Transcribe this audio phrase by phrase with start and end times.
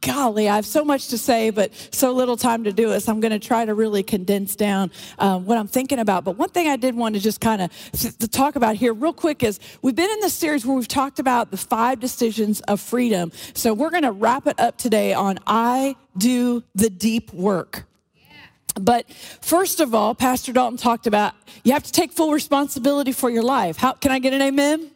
[0.00, 3.00] golly, I have so much to say, but so little time to do it.
[3.00, 6.24] So I'm going to try to really condense down um, what I'm thinking about.
[6.24, 7.70] But one thing I did want to just kind of
[8.18, 11.18] to talk about here real quick is we've been in this series where we've talked
[11.18, 13.32] about the five decisions of freedom.
[13.54, 17.84] So we're going to wrap it up today on I do the deep work.
[18.80, 19.10] But
[19.40, 23.42] first of all, Pastor Dalton talked about you have to take full responsibility for your
[23.42, 23.76] life.
[23.76, 24.90] How can I get an amen?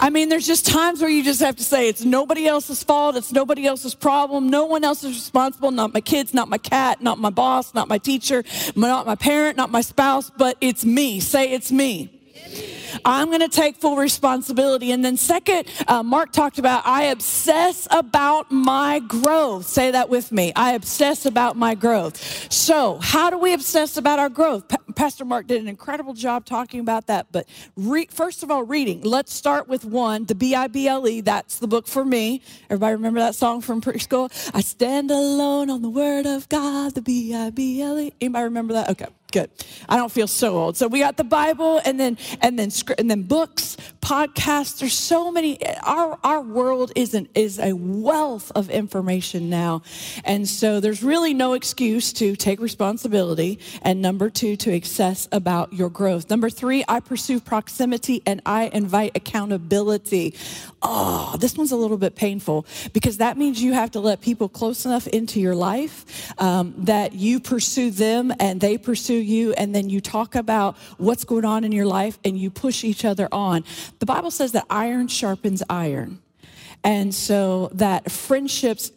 [0.00, 3.16] I mean, there's just times where you just have to say it's nobody else's fault,
[3.16, 7.02] it's nobody else's problem, no one else is responsible, not my kids, not my cat,
[7.02, 8.44] not my boss, not my teacher,
[8.76, 11.20] not my parent, not my spouse, but it's me.
[11.20, 12.19] Say it's me.
[13.04, 14.92] I'm going to take full responsibility.
[14.92, 19.66] And then, second, uh, Mark talked about I obsess about my growth.
[19.66, 20.52] Say that with me.
[20.54, 22.52] I obsess about my growth.
[22.52, 24.68] So, how do we obsess about our growth?
[24.68, 27.26] Pa- Pastor Mark did an incredible job talking about that.
[27.32, 29.02] But re- first of all, reading.
[29.02, 31.20] Let's start with one, the B I B L E.
[31.20, 32.42] That's the book for me.
[32.64, 34.30] Everybody remember that song from preschool?
[34.54, 38.12] I stand alone on the word of God, the B I B L E.
[38.20, 38.90] Anybody remember that?
[38.90, 39.06] Okay.
[39.30, 39.50] Good.
[39.88, 40.76] I don't feel so old.
[40.76, 44.80] So we got the Bible and then and then and then books, podcasts.
[44.80, 45.58] There's so many.
[45.82, 49.82] Our our world is an, is a wealth of information now,
[50.24, 53.58] and so there's really no excuse to take responsibility.
[53.82, 56.30] And number two, to excess about your growth.
[56.30, 60.34] Number three, I pursue proximity and I invite accountability.
[60.82, 64.48] Oh, this one's a little bit painful because that means you have to let people
[64.48, 69.74] close enough into your life um, that you pursue them and they pursue you, and
[69.74, 73.28] then you talk about what's going on in your life and you push each other
[73.32, 73.64] on.
[73.98, 76.22] The Bible says that iron sharpens iron.
[76.82, 78.92] And so that friendships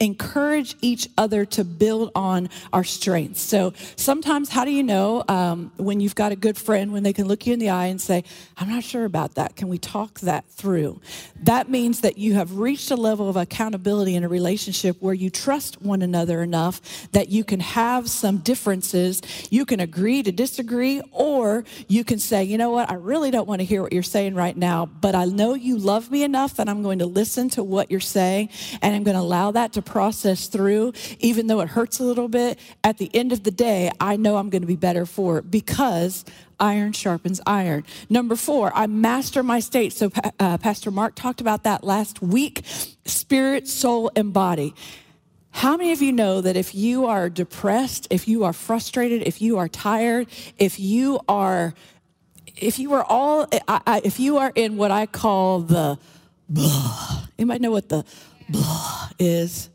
[0.00, 3.40] encourage each other to build on our strengths.
[3.40, 7.12] So sometimes, how do you know um, when you've got a good friend when they
[7.12, 8.24] can look you in the eye and say,
[8.56, 9.56] I'm not sure about that.
[9.56, 11.00] Can we talk that through?
[11.42, 15.30] That means that you have reached a level of accountability in a relationship where you
[15.30, 16.80] trust one another enough
[17.12, 19.22] that you can have some differences.
[19.50, 23.46] You can agree to disagree, or you can say, you know what, I really don't
[23.46, 26.56] want to hear what you're saying right now, but I know you love me enough
[26.56, 28.48] that I'm going to listen to what you're saying
[28.82, 32.28] and I'm going to allow that to process through, even though it hurts a little
[32.28, 32.58] bit.
[32.84, 35.50] At the end of the day, I know I'm going to be better for it
[35.50, 36.24] because
[36.60, 37.84] iron sharpens iron.
[38.08, 39.92] Number four, I master my state.
[39.92, 42.62] So, uh, Pastor Mark talked about that last week
[43.04, 44.74] spirit, soul, and body.
[45.50, 49.40] How many of you know that if you are depressed, if you are frustrated, if
[49.40, 50.28] you are tired,
[50.58, 51.74] if you are,
[52.56, 55.98] if you are all, I, I, if you are in what I call the
[56.48, 58.04] blah, you might know what the
[58.48, 59.70] blah is.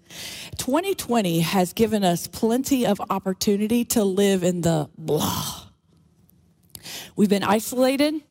[0.58, 5.64] 2020 has given us plenty of opportunity to live in the blah.
[7.16, 8.22] We've been isolated.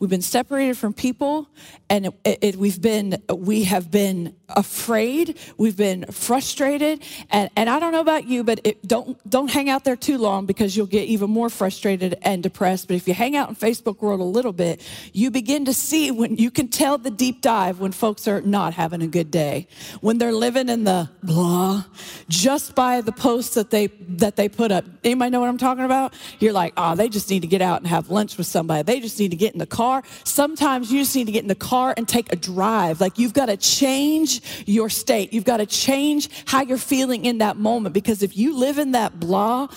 [0.00, 1.50] We've been separated from people,
[1.90, 5.38] and it, it, we've been we have been afraid.
[5.58, 9.68] We've been frustrated, and, and I don't know about you, but it, don't don't hang
[9.68, 12.88] out there too long because you'll get even more frustrated and depressed.
[12.88, 14.80] But if you hang out in Facebook world a little bit,
[15.12, 18.72] you begin to see when you can tell the deep dive when folks are not
[18.72, 19.68] having a good day,
[20.00, 21.84] when they're living in the blah,
[22.26, 24.86] just by the posts that they that they put up.
[25.04, 26.14] Anybody know what I'm talking about?
[26.38, 28.82] You're like, oh, they just need to get out and have lunch with somebody.
[28.82, 29.89] They just need to get in the car.
[30.24, 33.00] Sometimes you just need to get in the car and take a drive.
[33.00, 35.32] Like you've got to change your state.
[35.32, 38.92] You've got to change how you're feeling in that moment because if you live in
[38.92, 39.68] that blah,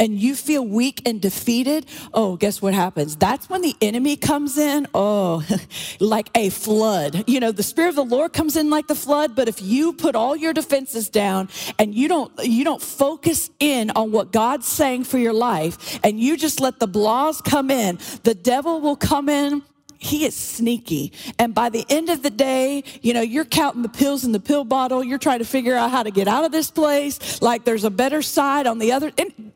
[0.00, 3.14] and you feel weak and defeated, oh, guess what happens?
[3.14, 5.46] That's when the enemy comes in, oh,
[6.00, 7.22] like a flood.
[7.28, 9.92] You know, the spirit of the Lord comes in like the flood, but if you
[9.92, 14.66] put all your defenses down and you don't you don't focus in on what God's
[14.66, 18.96] saying for your life and you just let the blahs come in, the devil will
[18.96, 19.62] come in
[20.00, 21.12] he is sneaky.
[21.38, 24.40] And by the end of the day, you know, you're counting the pills in the
[24.40, 25.04] pill bottle.
[25.04, 27.40] You're trying to figure out how to get out of this place.
[27.42, 29.12] Like there's a better side on the other.
[29.18, 29.52] And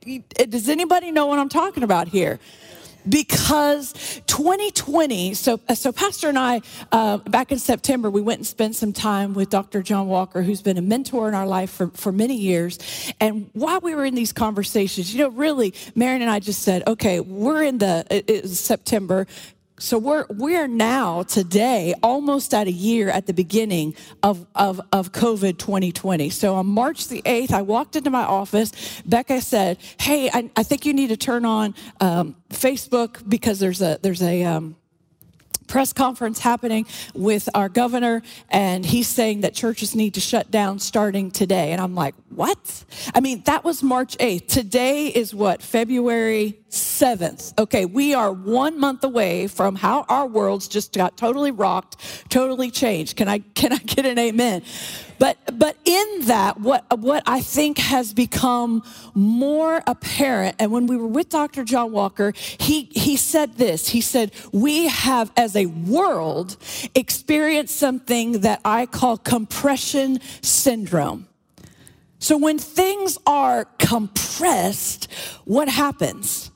[0.51, 2.39] does anybody know what I'm talking about here?
[3.09, 3.93] because
[4.27, 6.61] 2020 so so pastor and i
[6.93, 10.63] uh, back in september we went and spent some time with dr john walker who's
[10.63, 12.79] been a mentor in our life for, for many years
[13.21, 16.83] and while we were in these conversations you know really marion and i just said
[16.87, 19.27] okay we're in the it, it september
[19.79, 25.11] so we're we're now today almost at a year at the beginning of, of, of
[25.11, 26.31] COVID 2020.
[26.31, 29.03] So on March the 8th, I walked into my office.
[29.05, 33.83] Becca said, Hey, I, I think you need to turn on um, Facebook because there's
[33.83, 34.77] a there's a um,
[35.67, 40.79] press conference happening with our governor, and he's saying that churches need to shut down
[40.79, 41.73] starting today.
[41.73, 42.85] And I'm like, what?
[43.15, 44.47] I mean, that was March 8th.
[44.47, 47.59] Today is what, February 7th.
[47.59, 51.97] Okay, we are one month away from how our worlds just got totally rocked,
[52.29, 53.17] totally changed.
[53.17, 54.63] Can I can I get an amen?
[55.19, 58.83] But but in that, what what I think has become
[59.15, 61.65] more apparent, and when we were with Dr.
[61.65, 63.89] John Walker, he he said this.
[63.89, 66.57] He said, We have as a world
[66.95, 71.29] experienced something that I call compression syndrome.
[72.19, 75.13] So when things are compressed,
[75.45, 76.51] what happens?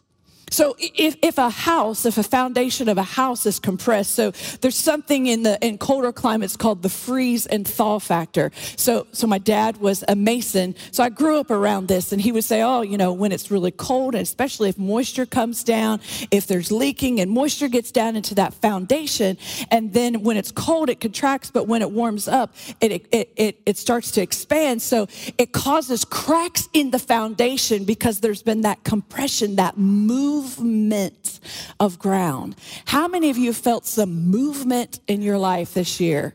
[0.50, 4.76] So if, if a house, if a foundation of a house is compressed, so there's
[4.76, 8.50] something in the in colder climates called the freeze and thaw factor.
[8.76, 12.32] So so my dad was a mason, so I grew up around this, and he
[12.32, 16.00] would say, oh, you know, when it's really cold, and especially if moisture comes down,
[16.30, 19.36] if there's leaking and moisture gets down into that foundation,
[19.70, 23.60] and then when it's cold, it contracts, but when it warms up, it it it,
[23.66, 24.82] it starts to expand.
[24.82, 31.40] So it causes cracks in the foundation because there's been that compression, that move movement
[31.80, 32.56] of ground.
[32.86, 36.34] How many of you felt some movement in your life this year?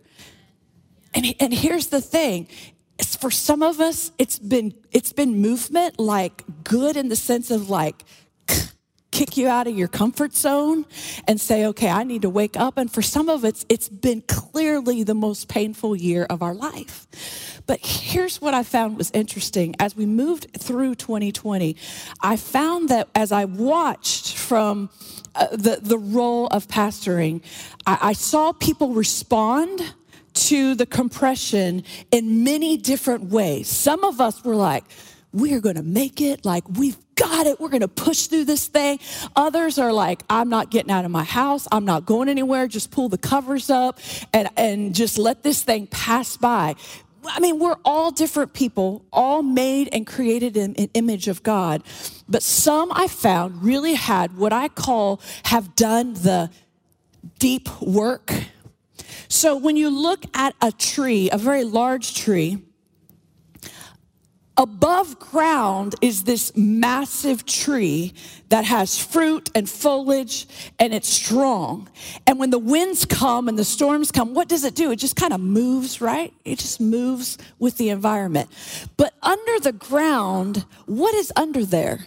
[1.14, 2.48] And, and here's the thing
[3.20, 7.70] for some of us it's been it's been movement like good in the sense of
[7.70, 8.04] like
[9.14, 10.86] kick you out of your comfort zone
[11.28, 14.22] and say okay i need to wake up and for some of us it's been
[14.24, 17.08] clearly the most painful year of our life
[17.66, 19.76] but here's what I found was interesting.
[19.80, 21.76] As we moved through 2020,
[22.22, 24.90] I found that as I watched from
[25.36, 27.42] uh, the, the role of pastoring,
[27.88, 29.94] I, I saw people respond
[30.34, 33.70] to the compression in many different ways.
[33.70, 34.84] Some of us were like,
[35.32, 36.46] we are going to make it.
[36.46, 37.60] Like, we've got it.
[37.60, 39.00] We're going to push through this thing.
[39.36, 41.68] Others are like, I'm not getting out of my house.
[41.72, 42.68] I'm not going anywhere.
[42.68, 44.00] Just pull the covers up
[44.34, 46.76] and, and just let this thing pass by.
[47.26, 51.84] I mean, we're all different people, all made and created in an image of God.
[52.28, 56.50] But some I found really had what I call have done the
[57.40, 58.34] deep work.
[59.30, 62.62] So when you look at a tree, a very large tree,
[64.56, 68.14] Above ground is this massive tree
[68.50, 70.48] that has fruit and foliage
[70.80, 71.90] and it's strong.
[72.28, 74.92] And when the winds come and the storms come, what does it do?
[74.92, 76.32] It just kind of moves, right?
[76.46, 78.50] It just moves with the environment.
[78.96, 82.06] But under the ground, what is under there?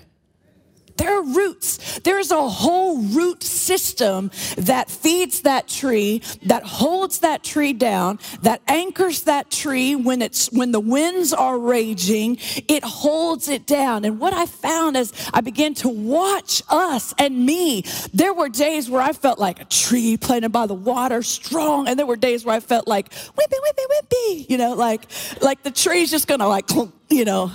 [0.96, 1.98] There are roots.
[2.00, 8.62] There's a whole root system that feeds that tree, that holds that tree down, that
[8.66, 12.38] anchors that tree when it's when the winds are raging,
[12.69, 14.04] it holds it down.
[14.04, 18.88] And what I found as I began to watch us and me, there were days
[18.88, 22.44] where I felt like a tree planted by the water, strong, and there were days
[22.44, 25.06] where I felt like wimpy, wimpy, wimpy, you know, like
[25.40, 26.66] like the tree's just gonna like
[27.08, 27.52] you know.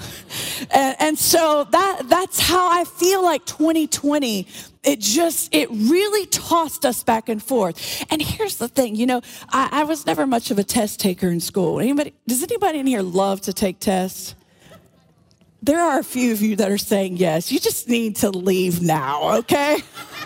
[0.72, 4.46] And, and so that that's how I feel like 2020
[4.84, 8.04] it just it really tossed us back and forth.
[8.10, 11.30] And here's the thing you know I, I, was never much of a test taker
[11.30, 11.80] in school.
[11.80, 14.36] Anybody does anybody in here love to take tests?
[15.64, 17.52] There are a few of you that are saying yes.
[17.52, 19.78] You just need to leave now okay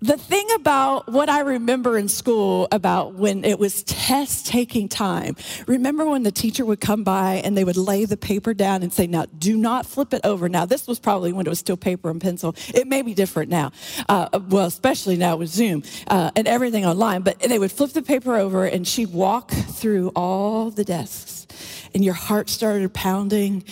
[0.00, 5.36] the thing about what I remember in school about when it was test taking time,
[5.66, 8.92] remember when the teacher would come by and they would lay the paper down and
[8.92, 10.48] say, Now, do not flip it over.
[10.48, 12.54] Now, this was probably when it was still paper and pencil.
[12.74, 13.72] It may be different now.
[14.08, 18.02] Uh, well, especially now with Zoom uh, and everything online, but they would flip the
[18.02, 21.46] paper over and she'd walk through all the desks
[21.94, 23.64] and your heart started pounding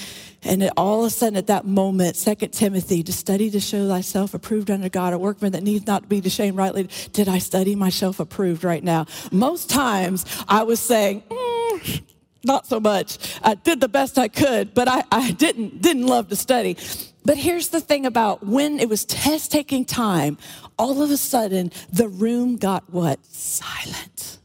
[0.44, 3.88] and it, all of a sudden, at that moment, Second Timothy, to study to show
[3.88, 6.88] thyself approved under God, a workman that needs not to be ashamed rightly.
[7.12, 9.06] Did I study myself approved right now?
[9.32, 12.02] Most times, I was saying, mm,
[12.44, 13.18] not so much.
[13.42, 16.76] I did the best I could, but I, I didn't didn't love to study.
[17.24, 20.36] But here's the thing about when it was test taking time,
[20.78, 23.24] all of a sudden the room got what?
[23.24, 24.38] Silent.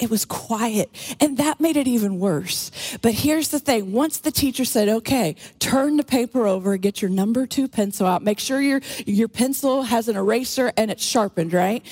[0.00, 0.90] It was quiet.
[1.20, 2.70] And that made it even worse.
[3.02, 7.10] But here's the thing once the teacher said, okay, turn the paper over, get your
[7.10, 11.52] number two pencil out, make sure your, your pencil has an eraser and it's sharpened,
[11.52, 11.84] right?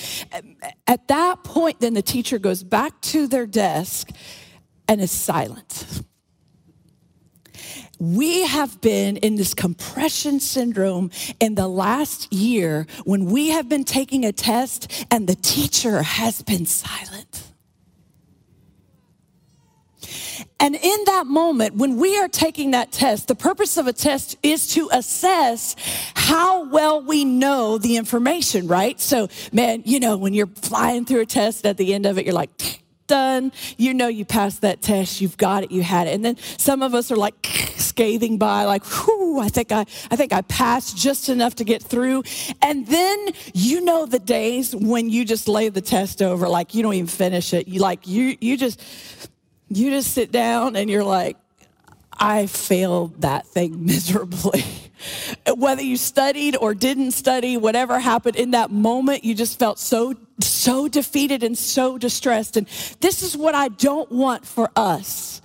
[0.86, 4.08] At that point, then the teacher goes back to their desk
[4.88, 6.02] and is silent.
[8.00, 11.10] We have been in this compression syndrome
[11.40, 16.40] in the last year when we have been taking a test and the teacher has
[16.42, 17.47] been silent.
[20.60, 24.36] And in that moment, when we are taking that test, the purpose of a test
[24.42, 25.76] is to assess
[26.14, 29.00] how well we know the information, right?
[29.00, 32.24] So, man, you know, when you're flying through a test at the end of it,
[32.24, 32.50] you're like,
[33.08, 33.50] done.
[33.76, 36.14] You know you passed that test, you've got it, you had it.
[36.14, 37.46] And then some of us are like
[37.76, 41.82] scathing by, like, whew, I think I, I think I passed just enough to get
[41.82, 42.22] through.
[42.62, 46.82] And then you know the days when you just lay the test over, like you
[46.84, 47.66] don't even finish it.
[47.66, 48.80] You like you you just
[49.68, 51.36] you just sit down and you're like,
[52.18, 54.64] I failed that thing miserably.
[55.56, 60.14] Whether you studied or didn't study, whatever happened in that moment, you just felt so,
[60.40, 62.56] so defeated and so distressed.
[62.56, 62.66] And
[63.00, 65.40] this is what I don't want for us.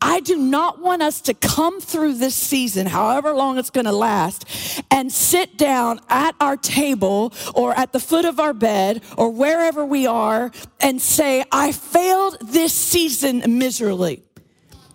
[0.00, 3.92] I do not want us to come through this season, however long it's going to
[3.92, 4.44] last,
[4.90, 9.84] and sit down at our table or at the foot of our bed or wherever
[9.84, 10.50] we are
[10.80, 14.22] and say, I failed this season miserably.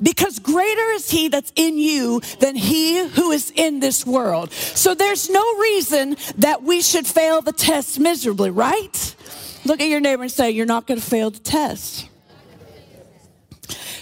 [0.01, 4.51] Because greater is he that's in you than he who is in this world.
[4.51, 9.15] So there's no reason that we should fail the test miserably, right?
[9.65, 12.09] Look at your neighbor and say, You're not going to fail the test.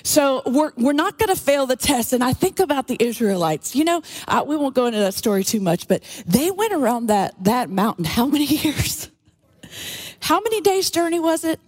[0.03, 2.13] So we're, we're not going to fail the test.
[2.13, 3.75] And I think about the Israelites.
[3.75, 7.07] You know, uh, we won't go into that story too much, but they went around
[7.07, 9.09] that, that mountain how many years?
[10.19, 11.59] How many days journey was it?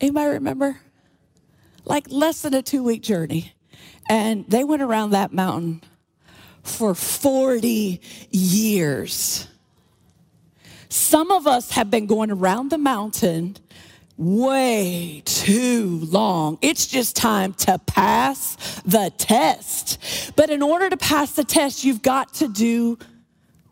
[0.00, 0.80] Anybody remember?
[1.84, 3.54] Like less than a two week journey.
[4.08, 5.82] And they went around that mountain
[6.62, 9.48] for 40 years.
[10.88, 13.56] Some of us have been going around the mountain
[14.18, 16.58] way too long.
[16.60, 20.32] It's just time to pass the test.
[20.36, 22.98] But in order to pass the test, you've got to do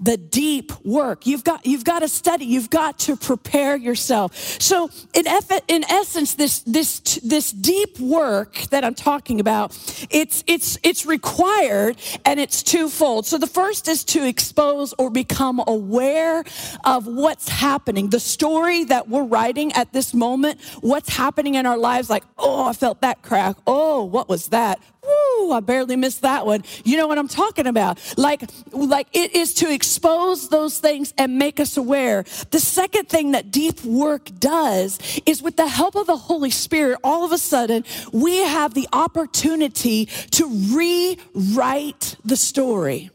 [0.00, 1.26] the deep work.
[1.26, 2.44] You've got, you've got to study.
[2.44, 4.36] You've got to prepare yourself.
[4.60, 9.76] So in, eff- in essence, this, this, this deep work that I'm talking about,
[10.10, 13.26] it's, it's, it's required and it's twofold.
[13.26, 16.44] So the first is to expose or become aware
[16.84, 18.10] of what's happening.
[18.10, 22.68] The story that we're writing at this moment, what's happening in our lives, like, oh,
[22.68, 23.56] I felt that crack.
[23.66, 24.78] Oh, what was that?
[25.02, 26.64] Woo, I barely missed that one.
[26.84, 27.98] You know what I'm talking about?
[28.16, 32.24] Like, like it is to expose those things and make us aware.
[32.50, 36.98] The second thing that deep work does is with the help of the Holy Spirit,
[37.04, 43.10] all of a sudden, we have the opportunity to rewrite the story.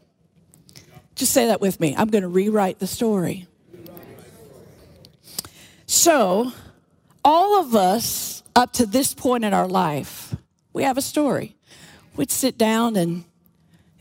[1.14, 1.94] Just say that with me.
[1.96, 3.46] I'm going to rewrite the story.
[5.86, 6.52] So,
[7.24, 10.34] all of us up to this point in our life,
[10.72, 11.54] we have a story
[12.16, 13.24] we'd sit down and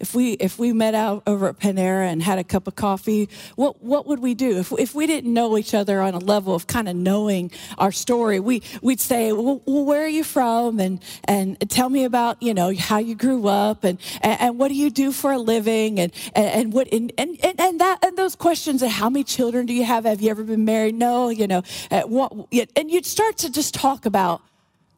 [0.01, 3.29] if we if we met out over at Panera and had a cup of coffee,
[3.55, 6.55] what what would we do if if we didn't know each other on a level
[6.55, 8.39] of kind of knowing our story?
[8.39, 12.73] We we'd say, well, where are you from, and and tell me about you know
[12.77, 16.11] how you grew up, and and, and what do you do for a living, and
[16.33, 19.73] and, and what and, and and that and those questions, and how many children do
[19.73, 20.05] you have?
[20.05, 20.95] Have you ever been married?
[20.95, 21.61] No, you know,
[22.07, 22.33] what,
[22.75, 24.41] and you'd start to just talk about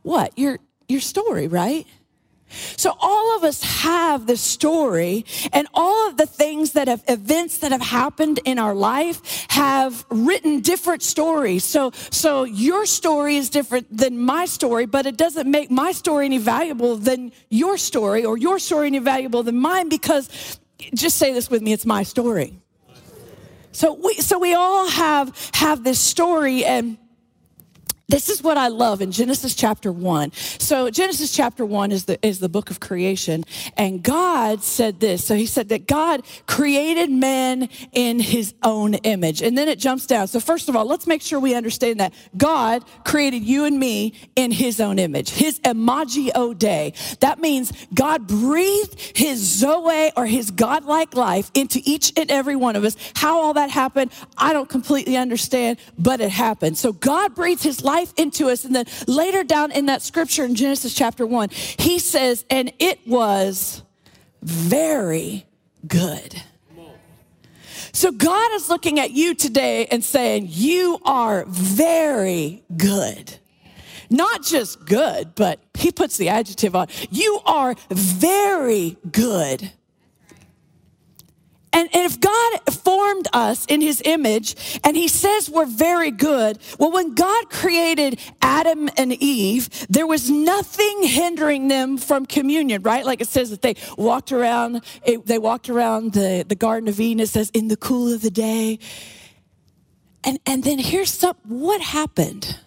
[0.01, 1.85] what your your story, right?
[2.77, 7.59] So all of us have this story and all of the things that have events
[7.59, 11.63] that have happened in our life have written different stories.
[11.63, 16.25] So so your story is different than my story, but it doesn't make my story
[16.25, 20.59] any valuable than your story or your story any valuable than mine because
[20.93, 22.59] just say this with me, it's my story.
[23.71, 26.97] So we so we all have have this story and
[28.09, 30.33] this is what I love in Genesis chapter 1.
[30.33, 33.45] So Genesis chapter 1 is the is the book of creation
[33.77, 35.25] and God said this.
[35.25, 39.41] So he said that God created man in his own image.
[39.41, 40.27] And then it jumps down.
[40.27, 44.13] So first of all, let's make sure we understand that God created you and me
[44.35, 45.29] in his own image.
[45.29, 46.93] His imago Dei.
[47.21, 52.75] That means God breathed his zoe or his godlike life into each and every one
[52.75, 52.97] of us.
[53.15, 56.77] How all that happened, I don't completely understand, but it happened.
[56.77, 58.65] So God breathed his life life into us.
[58.65, 62.99] And then later down in that scripture in Genesis chapter 1, he says, and it
[63.07, 63.83] was
[64.41, 65.45] very
[65.87, 66.41] good.
[67.91, 73.37] So God is looking at you today and saying, You are very good.
[74.09, 76.87] Not just good, but he puts the adjective on.
[77.11, 79.71] You are very good.
[81.73, 86.91] And, if God formed us in his image and he says we're very good, well,
[86.91, 93.05] when God created Adam and Eve, there was nothing hindering them from communion, right?
[93.05, 94.83] Like it says that they walked around,
[95.25, 98.31] they walked around the, the Garden of Eden, it says in the cool of the
[98.31, 98.79] day.
[100.23, 102.57] And, and then here's some, what happened?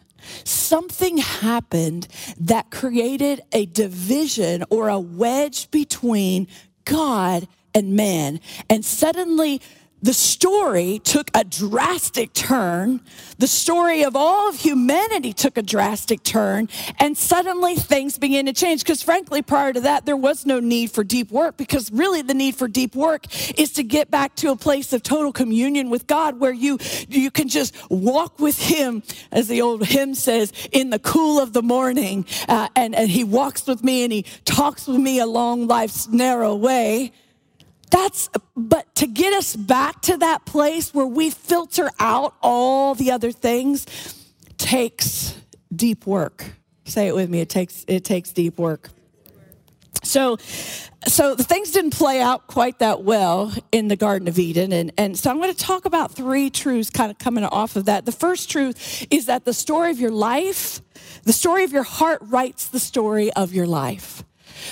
[0.45, 2.09] Something happened
[2.41, 6.49] that created a division or a wedge between
[6.85, 8.41] God and man.
[8.71, 9.61] And suddenly,
[10.03, 13.01] the story took a drastic turn.
[13.39, 16.69] The story of all of humanity took a drastic turn,
[17.01, 18.83] and suddenly things began to change.
[18.83, 22.35] Because, frankly, prior to that, there was no need for deep work, because really the
[22.35, 23.27] need for deep work
[23.59, 26.79] is to get back to a place of total communion with God where you,
[27.09, 29.03] you can just walk with Him,
[29.33, 32.27] as the old hymn says, in the cool of the morning.
[32.49, 36.55] Uh, and, and He walks with me and He talks with me along life's narrow
[36.55, 37.13] way.
[37.91, 43.13] That's, but to get us back to that place where we filter out all the
[43.13, 43.87] other things
[44.59, 45.41] takes
[45.75, 46.45] deep work.
[46.85, 47.41] Say it with me.
[47.41, 48.91] It takes, it takes deep work.
[50.03, 50.37] So,
[51.09, 54.73] so the things didn't play out quite that well in the Garden of Eden.
[54.73, 57.87] And, and so I'm going to talk about three truths kind of coming off of
[57.87, 58.07] that.
[58.07, 60.81] The first truth is that the story of your life,
[61.25, 64.25] the story of your heart writes the story of your life.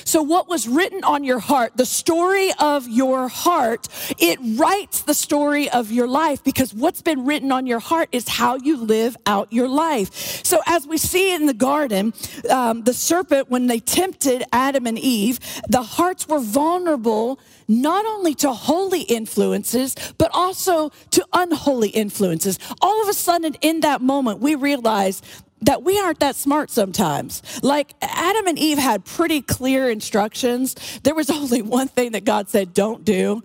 [0.05, 3.89] So, what was written on your heart, the story of your heart,
[4.19, 8.29] it writes the story of your life because what's been written on your heart is
[8.29, 10.13] how you live out your life.
[10.45, 12.13] So, as we see in the garden,
[12.51, 15.39] um, the serpent, when they tempted Adam and Eve,
[15.69, 17.39] the hearts were vulnerable
[17.69, 22.59] not only to holy influences, but also to unholy influences.
[22.81, 25.23] All of a sudden, in that moment, we realize
[25.65, 27.43] that we aren't that smart sometimes.
[27.63, 30.75] Like Adam and Eve had pretty clear instructions.
[31.03, 33.43] There was only one thing that God said, don't do.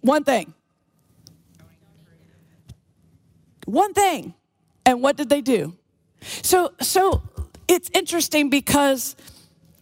[0.00, 0.52] One thing.
[3.66, 4.34] One thing.
[4.84, 5.74] And what did they do?
[6.42, 7.22] So, so
[7.68, 9.16] it's interesting because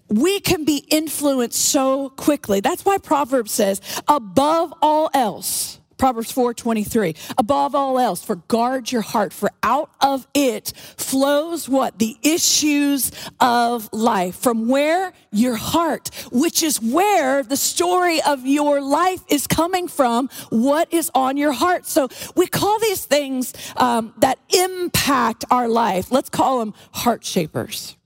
[0.08, 2.60] we can be influenced so quickly.
[2.60, 7.14] That's why Proverbs says, above all else, Proverbs 4:23.
[7.38, 12.00] Above all else, for guard your heart, for out of it flows what?
[12.00, 14.34] The issues of life.
[14.34, 15.12] From where?
[15.30, 20.28] Your heart, which is where the story of your life is coming from.
[20.50, 21.86] What is on your heart?
[21.86, 26.10] So we call these things um, that impact our life.
[26.10, 27.96] Let's call them heart shapers.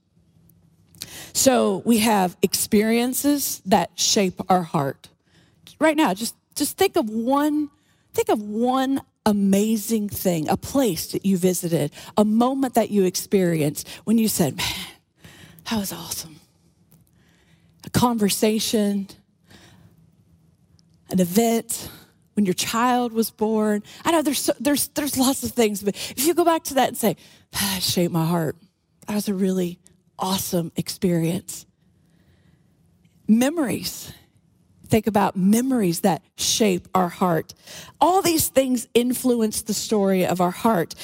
[1.33, 5.09] So we have experiences that shape our heart.
[5.79, 7.71] Right now, just just think of one
[8.17, 13.87] Think of one amazing thing, a place that you visited, a moment that you experienced
[14.05, 14.87] when you said, Man,
[15.69, 16.37] that was awesome.
[17.85, 19.07] A conversation,
[21.11, 21.91] an event,
[22.33, 23.83] when your child was born.
[24.03, 26.73] I know there's, so, there's, there's lots of things, but if you go back to
[26.73, 27.17] that and say,
[27.51, 28.55] That shaped my heart,
[29.05, 29.77] that was a really
[30.17, 31.67] awesome experience.
[33.27, 34.11] Memories
[34.87, 37.53] think about memories that shape our heart.
[38.01, 40.95] All these things influence the story of our heart.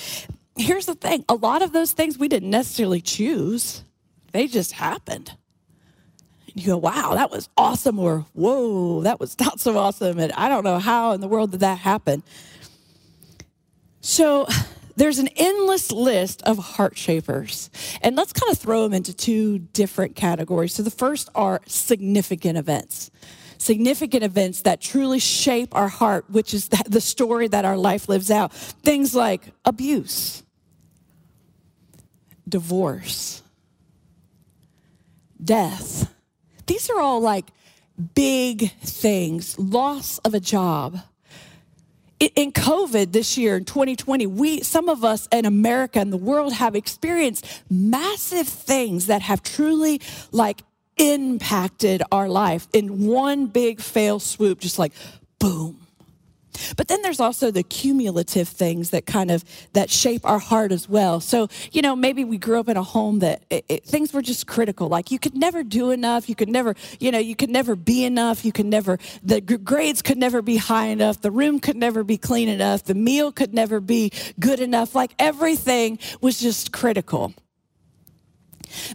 [0.56, 3.84] Here's the thing a lot of those things we didn't necessarily choose,
[4.32, 5.32] they just happened.
[6.48, 10.32] And you go, wow, that was awesome, or whoa, that was not so awesome, and
[10.34, 12.24] I don't know how in the world did that happen.
[14.02, 14.48] So,
[14.96, 17.70] there's an endless list of heart shapers.
[18.02, 20.74] And let's kind of throw them into two different categories.
[20.74, 23.10] So the first are significant events
[23.58, 28.32] significant events that truly shape our heart, which is the story that our life lives
[28.32, 28.54] out.
[28.54, 30.44] Things like abuse,
[32.48, 33.42] divorce,
[35.44, 36.14] death.
[36.66, 37.46] These are all like
[38.16, 41.00] big things, loss of a job.
[42.20, 46.54] In COVID this year, in 2020, we, some of us in America and the world
[46.54, 50.00] have experienced massive things that have truly
[50.32, 50.62] like
[50.98, 54.94] impacted our life in one big fail swoop, just like
[55.40, 55.84] boom.
[56.78, 60.88] But then there's also the cumulative things that kind of that shape our heart as
[60.88, 61.20] well.
[61.20, 64.22] So you know, maybe we grew up in a home that it, it, things were
[64.22, 64.88] just critical.
[64.88, 66.30] Like you could never do enough.
[66.30, 68.46] You could never, you know, you could never be enough.
[68.46, 68.98] You could never.
[69.24, 71.22] The grades could never be high enough.
[71.22, 72.84] The room could never be clean enough.
[72.84, 74.96] The meal could never be good enough.
[74.96, 77.34] Like everything was just critical.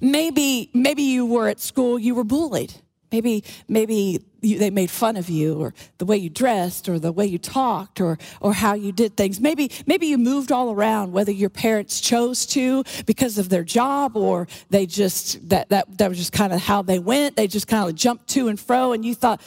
[0.01, 2.75] Maybe, maybe you were at school, you were bullied.
[3.11, 7.11] Maybe, maybe you, they made fun of you, or the way you dressed, or the
[7.11, 9.41] way you talked, or or how you did things.
[9.41, 14.15] Maybe, maybe you moved all around, whether your parents chose to because of their job,
[14.15, 17.37] or they just that that that was just kind of how they went.
[17.37, 19.41] They just kind of jumped to and fro, and you thought,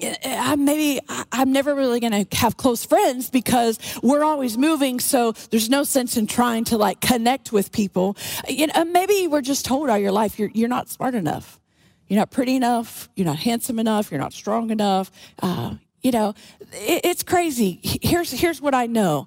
[0.00, 1.00] I maybe
[1.32, 5.00] I'm never really going to have close friends because we're always moving.
[5.00, 8.16] So there's no sense in trying to like connect with people.
[8.48, 11.60] You know, maybe were just told all your life you're you're not smart enough,
[12.06, 15.10] you're not pretty enough, you're not handsome enough, you're not strong enough.
[15.42, 16.34] Uh, you know,
[16.72, 17.80] it, it's crazy.
[17.82, 19.26] Here's here's what I know: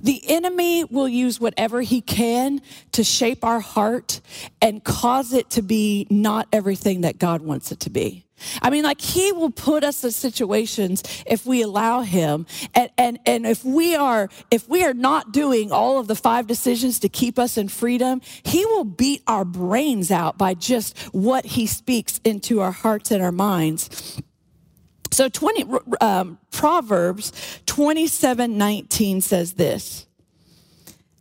[0.00, 4.20] The enemy will use whatever he can to shape our heart
[4.62, 8.24] and cause it to be not everything that God wants it to be.
[8.62, 12.46] I mean, like he will put us in situations if we allow him.
[12.74, 16.46] And, and, and if we are, if we are not doing all of the five
[16.46, 21.44] decisions to keep us in freedom, he will beat our brains out by just what
[21.44, 24.20] he speaks into our hearts and our minds.
[25.10, 25.64] So 20,
[26.00, 27.32] um, Proverbs
[27.66, 30.07] 27 19 says this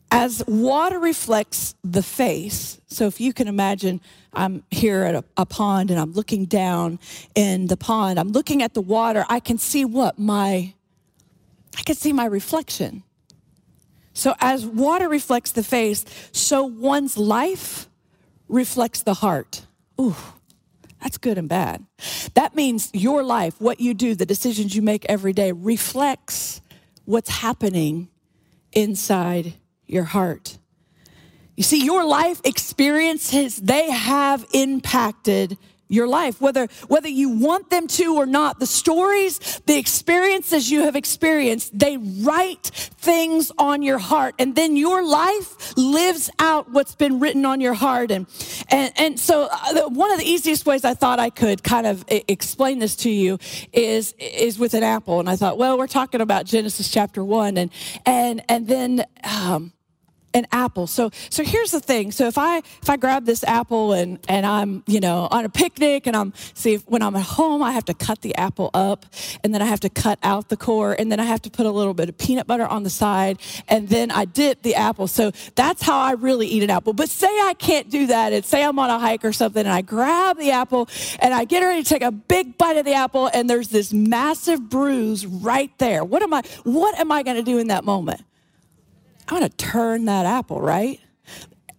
[0.09, 3.99] As water reflects the face, so if you can imagine,
[4.33, 6.99] I'm here at a, a, pond and I'm looking down
[7.35, 10.17] in the pond, I'm looking at the water, I can see what?
[10.17, 10.73] My,
[11.77, 13.03] I can see my reflection.
[14.13, 17.89] So as water reflects the face, so one's life
[18.47, 19.65] reflects the heart.
[19.99, 20.15] Ooh.
[21.01, 21.85] That's good and bad.
[22.33, 26.61] That means your life, what you do, the decisions you make every day reflects
[27.05, 28.09] what's happening
[28.73, 29.53] inside
[29.87, 30.57] your heart.
[31.55, 35.57] You see, your life experiences, they have impacted
[35.89, 38.59] your life, whether, whether you want them to or not.
[38.59, 44.35] The stories, the experiences you have experienced, they write things on your heart.
[44.37, 48.11] And then your life lives out what's been written on your heart.
[48.11, 48.27] And,
[48.67, 52.03] and, and so uh, one of the easiest ways I thought I could kind of
[52.07, 53.39] explain this to you
[53.71, 55.21] is, is with an apple.
[55.21, 57.57] And I thought, well, we're talking about Genesis chapter one.
[57.57, 57.71] And,
[58.05, 59.71] and, and then, um,
[60.37, 60.87] an apple.
[60.87, 62.11] So so here's the thing.
[62.11, 65.49] So if I if I grab this apple and and I'm, you know, on a
[65.49, 68.69] picnic and I'm see if, when I'm at home I have to cut the apple
[68.73, 69.05] up
[69.43, 71.65] and then I have to cut out the core and then I have to put
[71.65, 75.07] a little bit of peanut butter on the side and then I dip the apple.
[75.07, 76.93] So that's how I really eat an apple.
[76.93, 79.73] But say I can't do that and say I'm on a hike or something and
[79.73, 80.87] I grab the apple
[81.19, 83.91] and I get ready to take a big bite of the apple and there's this
[83.91, 86.03] massive bruise right there.
[86.03, 88.21] What am I what am I going to do in that moment?
[89.27, 90.99] I'm going to turn that apple, right?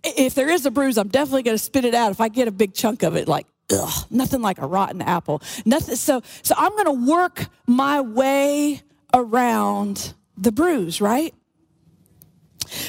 [0.05, 2.47] If there is a bruise, I'm definitely going to spit it out if I get
[2.49, 5.43] a big chunk of it, like, ugh, nothing like a rotten apple.
[5.65, 5.97] Nothing.
[5.97, 8.83] So, so I'm going to work my way
[9.15, 11.35] around the bruise, right?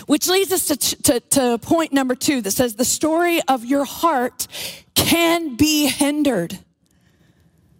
[0.08, 3.86] Which leads us to, to, to point number two that says the story of your
[3.86, 4.48] heart
[4.94, 6.60] can be hindered.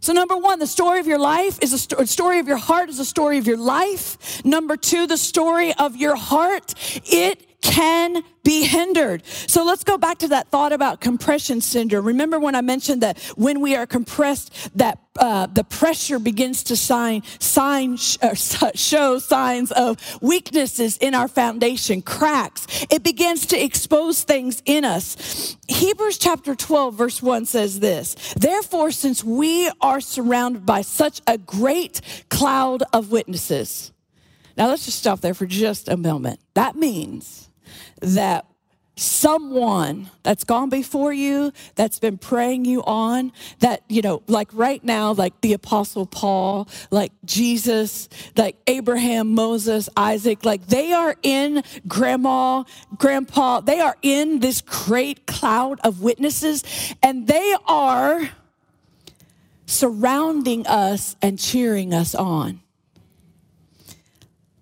[0.10, 2.90] So, number one, the story of your life is a sto- story of your heart
[2.90, 4.44] is a story of your life.
[4.44, 6.74] Number two, the story of your heart,
[7.06, 9.26] it can be hindered.
[9.26, 12.06] So let's go back to that thought about compression syndrome.
[12.06, 16.78] Remember when I mentioned that when we are compressed, that uh, the pressure begins to
[16.78, 22.86] sign, sign, uh, show signs of weaknesses in our foundation, cracks.
[22.90, 25.58] It begins to expose things in us.
[25.68, 31.38] Hebrews chapter 12, verse 1 says this Therefore, since we are surrounded by such a
[31.38, 33.92] great cloud of witnesses,
[34.58, 36.40] now let's just stop there for just a moment.
[36.54, 37.49] That means
[38.02, 38.46] that
[38.96, 44.84] someone that's gone before you that's been praying you on that you know like right
[44.84, 51.64] now like the apostle paul like jesus like abraham moses isaac like they are in
[51.88, 52.62] grandma
[52.98, 56.62] grandpa they are in this great cloud of witnesses
[57.02, 58.30] and they are
[59.70, 62.60] surrounding us and cheering us on.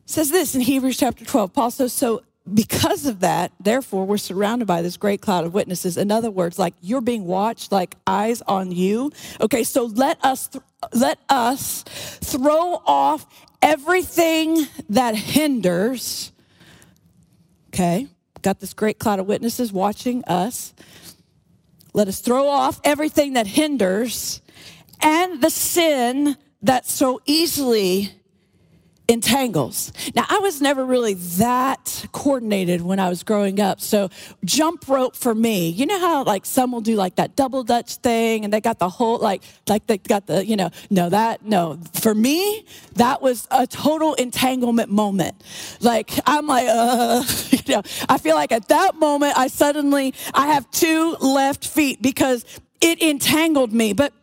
[0.06, 2.22] Says this in hebrews chapter 12 paul says so
[2.54, 5.98] because of that, therefore, we're surrounded by this great cloud of witnesses.
[5.98, 9.12] In other words, like you're being watched, like eyes on you.
[9.42, 13.26] Okay, so let us th- let us throw off
[13.62, 16.32] everything that hinders.
[17.70, 18.08] Okay,
[18.42, 20.74] got this great cloud of witnesses watching us.
[21.94, 24.42] Let us throw off everything that hinders
[25.02, 28.12] and the sin that so easily
[29.08, 29.94] entangles.
[30.16, 33.80] Now, I was never really that coordinated when I was growing up.
[33.80, 34.10] So,
[34.44, 37.96] jump rope for me, you know how like some will do like that double dutch
[37.96, 41.46] thing and they got the whole, like, like they got the, you know, no, that,
[41.46, 41.80] no.
[41.94, 42.66] For me,
[42.96, 45.42] that was a total entanglement moment.
[45.80, 50.48] Like, I'm like, uh, you know, I feel like at that moment, I suddenly, I
[50.48, 52.46] have two left feet because
[52.82, 53.94] it entangled me.
[53.94, 54.14] But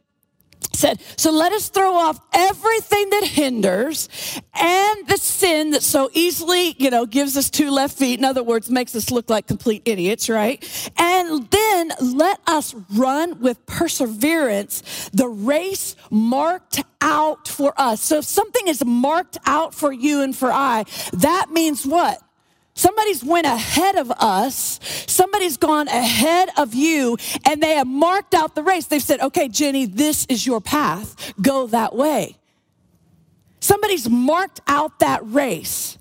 [0.74, 4.08] said, So let us throw off everything that hinders
[4.54, 8.18] and the sin that so easily, you know, gives us two left feet.
[8.18, 10.62] In other words, makes us look like complete idiots, right?
[10.98, 18.00] And then let us run with perseverance the race marked out for us.
[18.00, 22.20] So if something is marked out for you and for I, that means what?
[22.74, 24.80] Somebody's went ahead of us.
[25.06, 28.86] Somebody's gone ahead of you and they have marked out the race.
[28.86, 31.34] They've said, okay, Jenny, this is your path.
[31.40, 32.36] Go that way.
[33.60, 35.98] Somebody's marked out that race.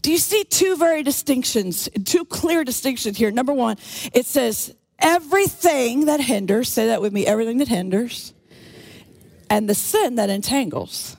[0.00, 3.30] Do you see two very distinctions, two clear distinctions here?
[3.30, 3.76] Number one,
[4.12, 8.34] it says everything that hinders, say that with me, everything that hinders,
[9.48, 11.16] and the sin that entangles.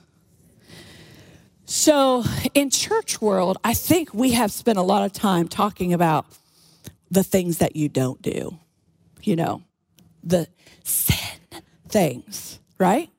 [1.76, 6.26] So in church world, I think we have spent a lot of time talking about
[7.12, 8.58] the things that you don't do.
[9.24, 9.62] You know,
[10.24, 10.48] the
[10.86, 11.18] sin
[11.90, 13.10] things, right?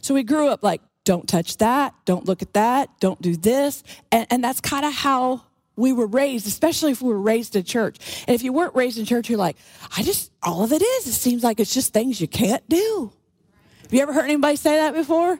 [0.00, 3.84] So we grew up like, don't touch that, don't look at that, don't do this.
[4.10, 5.42] And, and that's kind of how
[5.76, 8.24] we were raised, especially if we were raised in church.
[8.26, 9.58] And if you weren't raised in church, you're like,
[9.94, 13.12] I just, all of it is, it seems like it's just things you can't do.
[13.82, 15.38] Have you ever heard anybody say that before?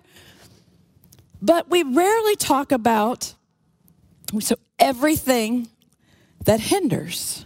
[1.43, 3.35] But we rarely talk about
[4.39, 5.69] so everything
[6.45, 7.45] that hinders.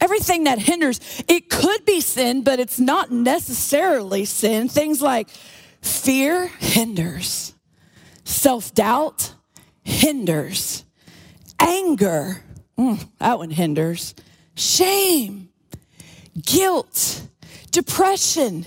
[0.00, 4.68] Everything that hinders, it could be sin, but it's not necessarily sin.
[4.68, 5.30] Things like
[5.80, 7.54] fear hinders,
[8.24, 9.32] self doubt
[9.82, 10.84] hinders,
[11.58, 12.42] anger,
[12.78, 14.14] mm, that one hinders,
[14.56, 15.48] shame,
[16.42, 17.22] guilt,
[17.70, 18.66] depression,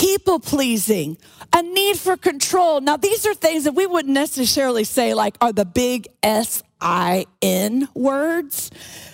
[0.00, 1.18] people pleasing,
[1.52, 2.80] a need for control.
[2.80, 7.26] Now, these are things that we wouldn't necessarily say like are the big S I
[7.42, 8.70] N words,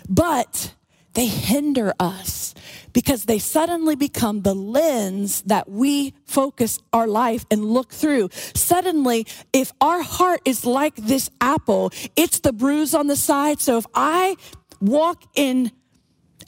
[0.09, 0.73] but
[1.15, 2.55] they hinder us
[2.93, 8.29] because they suddenly become the lens that we focus our life and look through.
[8.55, 13.61] Suddenly, if our heart is like this apple, it's the bruise on the side.
[13.61, 14.37] So if I
[14.81, 15.73] walk in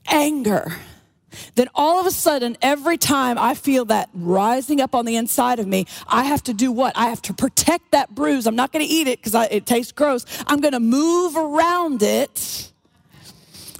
[0.07, 0.77] anger,
[1.55, 5.59] then all of a sudden, every time I feel that rising up on the inside
[5.59, 6.97] of me, I have to do what?
[6.97, 8.47] I have to protect that bruise.
[8.47, 10.25] I'm not going to eat it because it tastes gross.
[10.47, 12.73] I'm going to move around it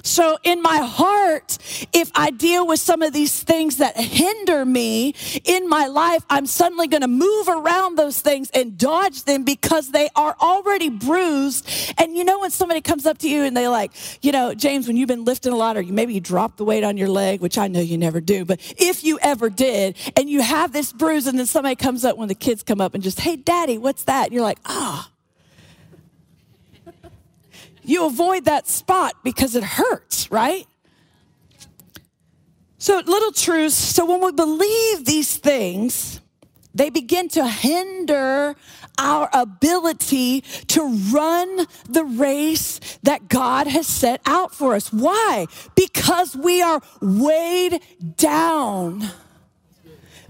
[0.03, 1.57] so, in my heart,
[1.93, 6.45] if I deal with some of these things that hinder me in my life, I'm
[6.45, 11.69] suddenly going to move around those things and dodge them because they are already bruised.
[11.97, 14.87] And you know, when somebody comes up to you and they like, you know, James,
[14.87, 17.09] when you've been lifting a lot or you, maybe you drop the weight on your
[17.09, 20.71] leg, which I know you never do, but if you ever did, and you have
[20.71, 23.35] this bruise, and then somebody comes up when the kids come up and just, hey,
[23.35, 24.25] daddy, what's that?
[24.25, 25.09] And you're like, ah.
[25.09, 25.18] Oh
[27.89, 30.67] you avoid that spot because it hurts, right?
[32.77, 33.75] So, little truths.
[33.75, 36.21] So, when we believe these things,
[36.73, 38.55] they begin to hinder
[38.97, 44.93] our ability to run the race that God has set out for us.
[44.93, 45.47] Why?
[45.75, 47.81] Because we are weighed
[48.17, 49.09] down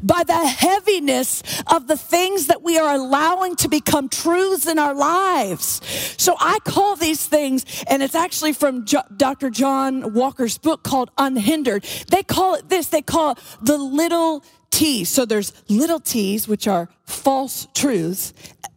[0.02, 4.94] by the heaviness of the things that we are allowing to become truths in our
[4.94, 5.82] lives.
[6.18, 9.50] So I call these things, and it's actually from Dr.
[9.50, 11.84] John Walker's book called Unhindered.
[12.10, 15.10] They call it this, they call it the little T's.
[15.10, 18.34] So there's little T's, which are false truths,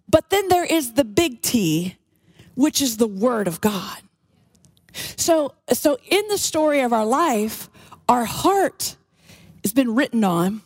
[0.09, 1.97] but then there is the big T,
[2.55, 3.99] which is the Word of God.
[5.17, 7.71] So, so in the story of our life,
[8.09, 8.97] our heart
[9.65, 10.61] has been written on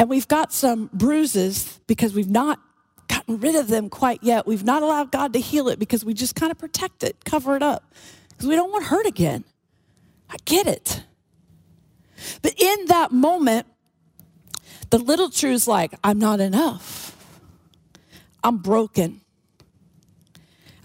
[0.00, 2.58] and we've got some bruises because we've not
[3.06, 4.46] gotten rid of them quite yet.
[4.46, 7.54] We've not allowed God to heal it because we just kind of protect it, cover
[7.54, 7.92] it up,
[8.30, 9.44] because we don't want hurt again.
[10.30, 11.02] I get it.
[12.40, 13.66] But in that moment,
[14.88, 17.14] the little truth's like, I'm not enough.
[18.42, 19.20] I'm broken.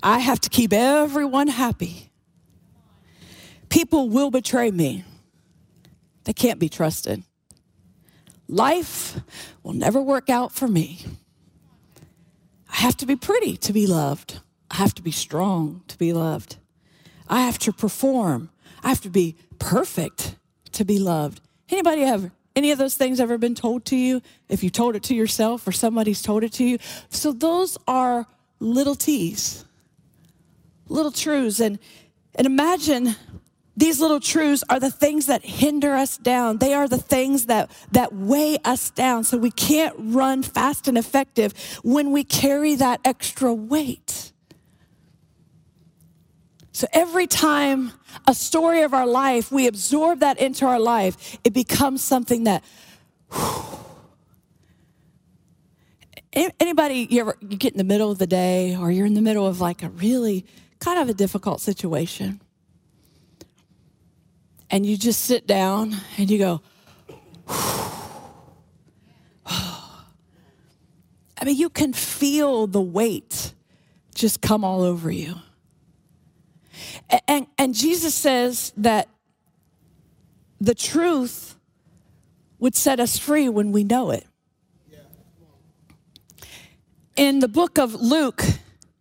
[0.04, 2.12] I have to keep everyone happy.
[3.70, 5.06] People will betray me.
[6.26, 7.24] They can't be trusted.
[8.48, 9.20] Life
[9.64, 11.00] will never work out for me.
[12.70, 14.40] I have to be pretty to be loved.
[14.70, 16.58] I have to be strong to be loved.
[17.28, 18.50] I have to perform.
[18.84, 20.36] I have to be perfect
[20.74, 21.42] to be loved.
[21.70, 24.22] Anybody have any of those things ever been told to you?
[24.48, 26.78] If you told it to yourself or somebody's told it to you.
[27.10, 28.28] So those are
[28.60, 29.66] little T's,
[30.88, 31.60] little truths.
[31.60, 31.80] And,
[32.36, 33.16] and imagine
[33.78, 36.60] these little truths are the things that hinder us down.
[36.60, 39.24] They are the things that, that weigh us down.
[39.24, 44.32] So we can't run fast and effective when we carry that extra weight.
[46.72, 47.94] So every time
[48.28, 52.64] a story of our life, we absorb that into our life, it becomes something that,
[53.32, 53.76] whew,
[56.60, 59.22] anybody, you ever you get in the middle of the day or you're in the
[59.22, 60.46] middle of like a really
[60.80, 62.42] kind of a difficult situation
[64.70, 66.62] and you just sit down and you go,
[69.46, 73.54] I mean, you can feel the weight
[74.16, 75.36] just come all over you.
[77.10, 79.10] And, and, and, Jesus says that
[80.60, 81.56] the truth
[82.60, 84.26] would set us free when we know it.
[87.16, 88.44] In the book of Luke,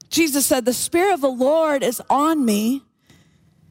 [0.08, 2.82] Jesus said, The Spirit of the Lord is on me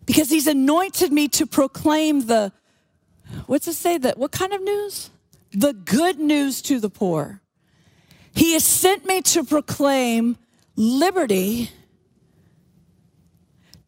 [0.06, 2.52] because he's anointed me to proclaim the,
[3.46, 3.98] what's it say?
[3.98, 5.10] That what kind of news?
[5.52, 7.42] The good news to the poor.
[8.34, 10.38] He has sent me to proclaim
[10.76, 11.70] liberty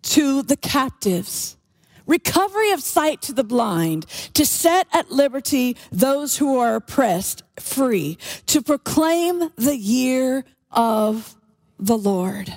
[0.03, 1.57] to the captives,
[2.05, 8.19] recovery of sight to the blind, to set at liberty those who are oppressed free,
[8.45, 11.35] to proclaim the year of
[11.79, 12.53] the Lord.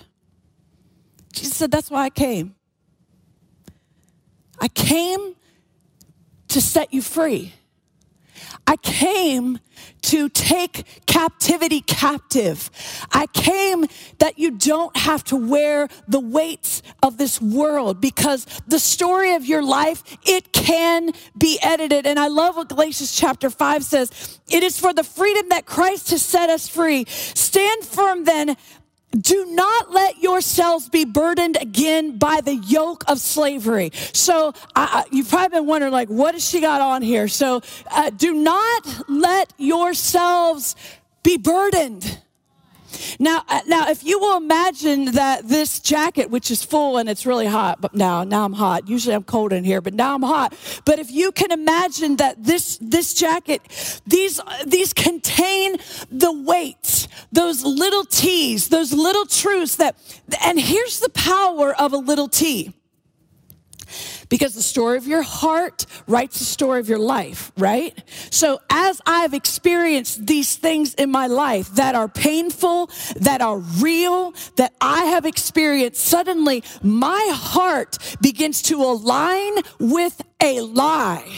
[1.33, 2.55] Jesus said, That's why I came.
[4.61, 5.35] I came
[6.49, 7.55] to set you free.
[8.67, 9.59] I came
[10.03, 12.71] to take captivity captive.
[13.13, 13.87] I came
[14.19, 19.45] that you don't have to wear the weights of this world because the story of
[19.45, 22.07] your life, it can be edited.
[22.07, 24.41] And I love what Galatians chapter 5 says.
[24.51, 27.05] It is for the freedom that Christ has set us free.
[27.07, 28.57] Stand firm then
[29.13, 33.91] do not let yourselves be burdened again by the yoke of slavery.
[34.13, 37.29] So uh, you've probably been wondering, like, what has she got on here?
[37.29, 40.77] So uh, do not let yourselves
[41.23, 42.21] be burdened.
[43.19, 47.27] Now, uh, now, if you will imagine that this jacket, which is full and it's
[47.27, 48.89] really hot, but now, now I'm hot.
[48.89, 50.55] Usually I'm cold in here, but now I'm hot.
[50.85, 53.63] But if you can imagine that this, this jacket,
[54.07, 55.77] these, these contain
[56.11, 59.97] the weights, those little T's, those little truths that,
[60.45, 62.75] and here's the power of a little T.
[64.29, 68.03] Because the story of your heart writes the story of your life, right?
[68.31, 74.35] So as I've experienced these things in my life that are painful, that are real,
[74.57, 81.33] that I have experienced, suddenly my heart begins to align with a lie.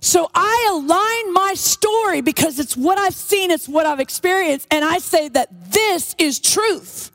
[0.00, 4.84] So I align my story because it's what I've seen, it's what I've experienced, and
[4.84, 7.10] I say that this is truth.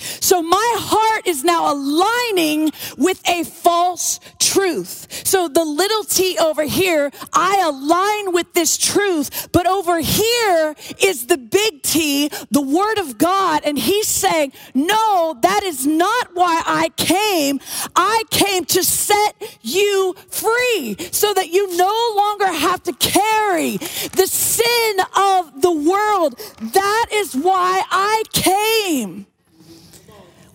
[0.00, 5.26] So my heart is now aligning with a false truth.
[5.26, 11.26] So the little t over here, I align with this truth, but over here is
[11.26, 13.62] the big T, the word of God.
[13.64, 17.60] And he's saying, no, that is not why I came.
[17.96, 24.26] I came to set you free so that you no longer have to carry the
[24.26, 26.38] sin of the world.
[26.60, 29.26] That is why I came.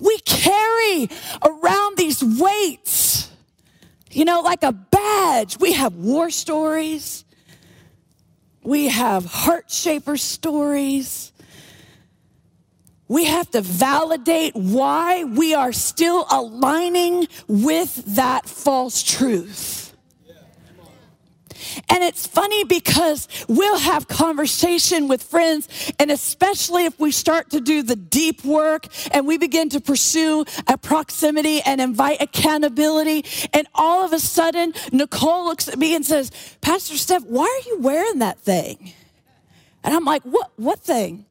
[0.03, 1.09] We carry
[1.41, 3.31] around these weights,
[4.11, 5.57] you know, like a badge.
[5.59, 7.23] We have war stories,
[8.61, 11.31] we have heart shaper stories.
[13.09, 19.82] We have to validate why we are still aligning with that false truth.
[21.89, 27.61] And it's funny because we'll have conversation with friends, and especially if we start to
[27.61, 33.67] do the deep work and we begin to pursue a proximity and invite accountability, and
[33.75, 37.79] all of a sudden, Nicole looks at me and says, Pastor Steph, why are you
[37.79, 38.93] wearing that thing?
[39.83, 41.25] And I'm like, what, what thing?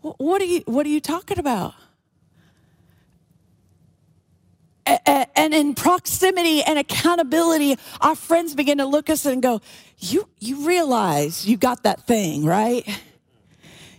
[0.00, 1.74] What are you, what are you talking about?
[4.86, 9.60] And in proximity and accountability, our friends begin to look at us and go,
[9.98, 12.86] you, you realize you got that thing, right?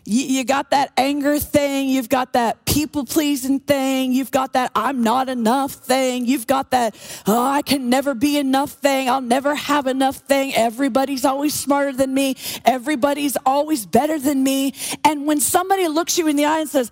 [0.08, 1.89] You, you got that anger thing.
[1.89, 4.12] You've got that people pleasing thing.
[4.12, 6.28] You've got that I'm not enough thing.
[6.28, 6.95] You've got that,
[7.26, 9.10] oh, I can never be enough thing.
[9.10, 10.54] I'll never have enough thing.
[10.54, 12.36] Everybody's always smarter than me.
[12.65, 14.76] Everybody's always better than me.
[15.04, 16.91] And when somebody looks you in the eye and says,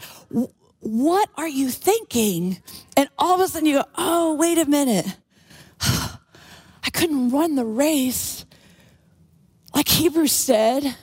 [0.84, 2.62] what are you thinking?
[2.98, 5.06] And all of a sudden you go, Oh, wait a minute.
[5.82, 8.46] I couldn't run the race
[9.74, 10.96] like Hebrews said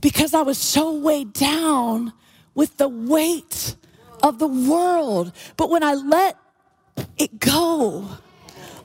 [0.00, 2.12] because I was so weighed down
[2.54, 3.76] with the weight
[4.22, 5.32] of the world.
[5.56, 6.36] But when I let
[7.16, 8.08] it go,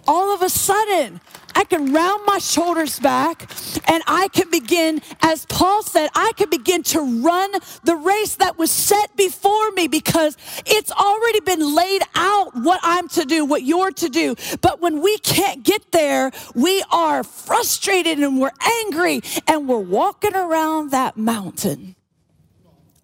[0.07, 1.19] all of a sudden,
[1.55, 3.49] I can round my shoulders back
[3.87, 7.51] and I can begin, as Paul said, I can begin to run
[7.83, 13.07] the race that was set before me because it's already been laid out what I'm
[13.09, 14.35] to do, what you're to do.
[14.61, 18.51] But when we can't get there, we are frustrated and we're
[18.85, 21.95] angry and we're walking around that mountain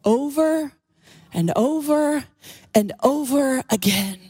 [0.04, 0.74] over
[1.34, 2.26] and over
[2.74, 4.29] and over again.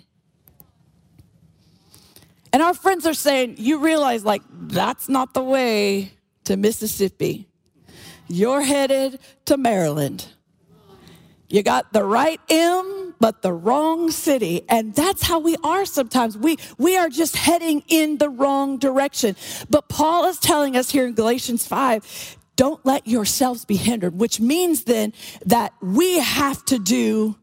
[2.51, 6.13] And our friends are saying, you realize, like, that's not the way
[6.45, 7.47] to Mississippi.
[8.27, 10.25] You're headed to Maryland.
[11.47, 14.63] You got the right M, but the wrong city.
[14.69, 16.37] And that's how we are sometimes.
[16.37, 19.35] We, we are just heading in the wrong direction.
[19.69, 24.41] But Paul is telling us here in Galatians 5 don't let yourselves be hindered, which
[24.41, 25.13] means then
[25.45, 27.37] that we have to do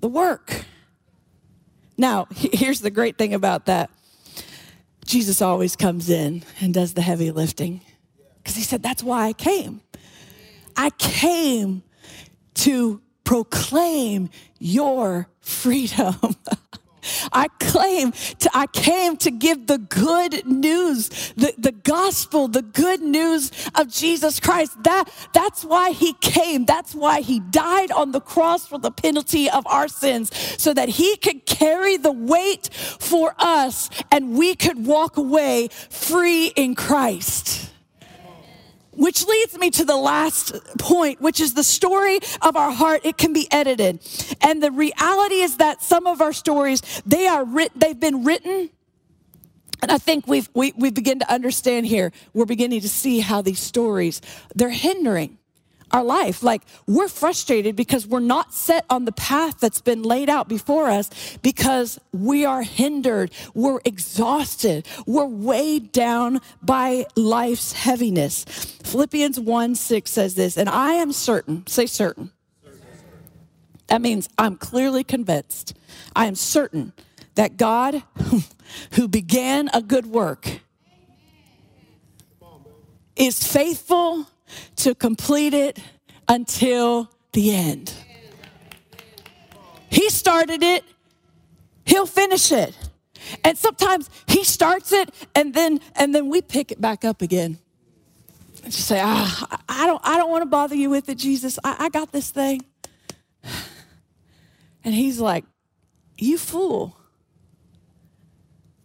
[0.00, 0.64] the work.
[1.98, 3.90] Now, here's the great thing about that
[5.06, 7.80] Jesus always comes in and does the heavy lifting
[8.38, 9.80] because he said, That's why I came.
[10.76, 11.82] I came
[12.54, 16.16] to proclaim your freedom.
[17.32, 23.02] I claim to, I came to give the good news, the, the gospel, the good
[23.02, 24.82] news of Jesus Christ.
[24.84, 26.64] That, that's why he came.
[26.64, 30.88] That's why he died on the cross for the penalty of our sins, so that
[30.88, 37.70] he could carry the weight for us and we could walk away free in Christ.
[38.96, 43.02] Which leads me to the last point, which is the story of our heart.
[43.04, 44.00] It can be edited.
[44.40, 48.70] And the reality is that some of our stories, they are writ- they've been written.
[49.82, 53.42] And I think we've, we, we begin to understand here, we're beginning to see how
[53.42, 54.22] these stories,
[54.54, 55.38] they're hindering
[55.92, 56.42] our life.
[56.42, 60.88] Like we're frustrated because we're not set on the path that's been laid out before
[60.88, 68.44] us because we are hindered, we're exhausted, we're weighed down by life's heaviness.
[68.84, 72.32] Philippians 1 6 says this, and I am certain, say certain.
[73.88, 75.74] That means I'm clearly convinced.
[76.14, 76.92] I am certain
[77.36, 78.02] that God,
[78.92, 80.60] who began a good work,
[83.14, 84.26] is faithful
[84.76, 85.78] to complete it
[86.28, 87.92] until the end.
[89.88, 90.84] He started it,
[91.84, 92.76] he'll finish it.
[93.42, 97.58] And sometimes he starts it and then and then we pick it back up again.
[98.62, 101.58] And just say, ah, I don't I don't want to bother you with it, Jesus.
[101.64, 102.62] I, I got this thing.
[104.86, 105.44] And he's like,
[106.16, 106.96] You fool.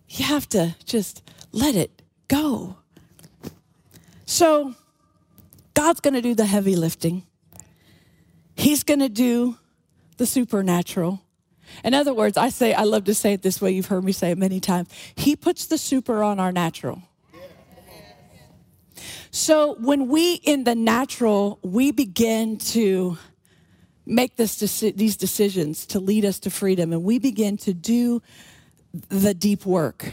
[0.09, 2.77] You have to just let it go.
[4.25, 4.73] So
[5.73, 7.25] God's going to do the heavy lifting.
[8.55, 9.57] He's going to do
[10.17, 11.21] the supernatural.
[11.83, 13.71] In other words, I say, I love to say it this way.
[13.71, 14.89] You've heard me say it many times.
[15.15, 17.01] He puts the super on our natural.
[19.31, 23.17] So when we in the natural, we begin to
[24.05, 28.21] make this these decisions to lead us to freedom, and we begin to do
[29.07, 30.11] the deep work.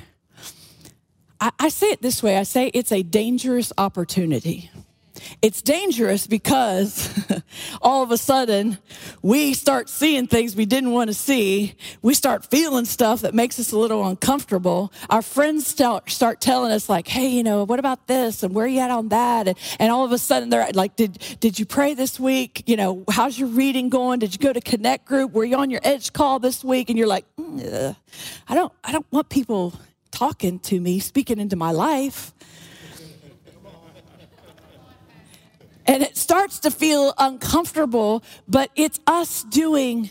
[1.40, 4.70] I, I say it this way I say it's a dangerous opportunity.
[5.43, 7.11] It's dangerous because
[7.83, 8.79] all of a sudden
[9.23, 11.75] we start seeing things we didn't want to see.
[12.03, 14.93] We start feeling stuff that makes us a little uncomfortable.
[15.11, 16.09] Our friends start,
[16.41, 18.43] telling us like, hey, you know, what about this?
[18.43, 19.49] And where are you at on that?
[19.49, 22.64] And, and all of a sudden they're like, did, did you pray this week?
[22.66, 24.19] You know, how's your reading going?
[24.19, 25.33] Did you go to connect group?
[25.33, 26.91] Were you on your edge call this week?
[26.91, 27.97] And you're like, mm,
[28.49, 29.75] I don't, I don't want people
[30.11, 32.33] talking to me, speaking into my life.
[35.89, 40.11] And it starts to feel uncomfortable, but it's us doing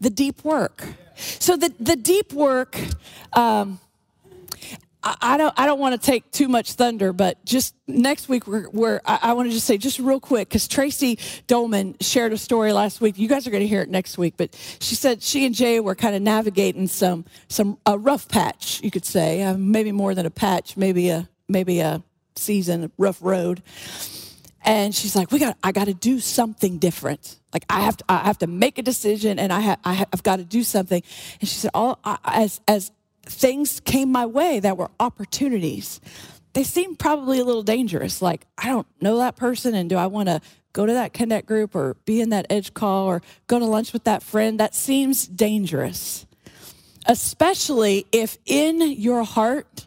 [0.00, 0.82] the deep work.
[1.14, 2.78] So the, the deep work,
[3.34, 3.78] um,
[5.02, 8.46] I, I don't I don't want to take too much thunder, but just next week
[8.46, 12.32] we're, we're I, I want to just say just real quick because Tracy Dolman shared
[12.32, 13.18] a story last week.
[13.18, 15.80] You guys are going to hear it next week, but she said she and Jay
[15.80, 20.14] were kind of navigating some some a rough patch, you could say, uh, maybe more
[20.14, 22.02] than a patch, maybe a maybe a
[22.36, 23.62] season, a rough road
[24.68, 27.38] and she's like, "We got, I got to do something different.
[27.54, 30.22] Like I have to, I have to make a decision, and I, ha, I have
[30.22, 31.02] got to do something."
[31.40, 32.92] And she said, "All I, as as
[33.24, 36.00] things came my way that were opportunities,
[36.52, 38.20] they seemed probably a little dangerous.
[38.20, 40.42] Like I don't know that person, and do I want to
[40.74, 43.94] go to that connect group or be in that edge call or go to lunch
[43.94, 44.60] with that friend?
[44.60, 46.26] That seems dangerous,
[47.06, 49.86] especially if in your heart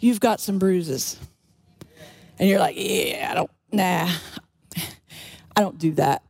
[0.00, 1.18] you've got some bruises."
[2.36, 4.10] And you're like, yeah, I don't, nah,
[5.56, 6.22] I don't do that.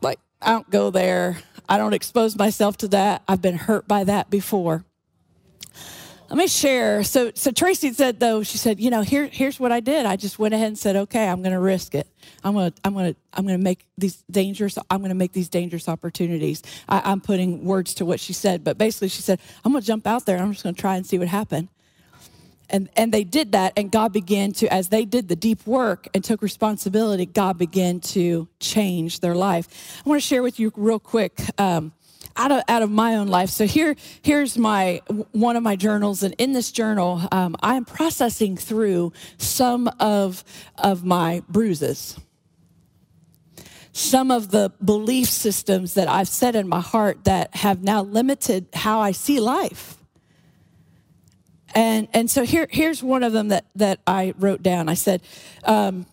[0.00, 1.38] Like, I don't go there.
[1.68, 3.22] I don't expose myself to that.
[3.26, 4.84] I've been hurt by that before.
[6.28, 7.04] Let me share.
[7.04, 10.06] So, so Tracy said though, she said, you know, here, here's what I did.
[10.06, 12.08] I just went ahead and said, okay, I'm going to risk it.
[12.42, 15.14] I'm going to, I'm going to, I'm going to make these dangerous, I'm going to
[15.16, 16.62] make these dangerous opportunities.
[16.88, 19.86] I, am putting words to what she said, but basically she said, I'm going to
[19.86, 21.68] jump out there I'm just going to try and see what happened.
[22.68, 26.08] And, and they did that, and God began to, as they did the deep work
[26.14, 30.02] and took responsibility, God began to change their life.
[30.04, 31.92] I want to share with you real quick um,
[32.36, 33.50] out, of, out of my own life.
[33.50, 35.00] So here, here's my
[35.30, 40.42] one of my journals, and in this journal, um, I am processing through some of,
[40.76, 42.18] of my bruises
[43.92, 48.66] some of the belief systems that I've set in my heart that have now limited
[48.74, 49.96] how I see life.
[51.76, 54.88] And, and so here, here's one of them that, that I wrote down.
[54.88, 55.22] I said,
[55.62, 56.06] um,